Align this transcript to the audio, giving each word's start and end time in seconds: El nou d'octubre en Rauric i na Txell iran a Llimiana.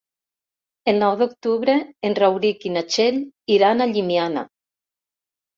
El 0.93 1.01
nou 1.03 1.17
d'octubre 1.19 1.75
en 2.09 2.17
Rauric 2.21 2.67
i 2.71 2.73
na 2.79 2.83
Txell 2.89 3.21
iran 3.59 3.87
a 3.87 3.89
Llimiana. 3.93 4.49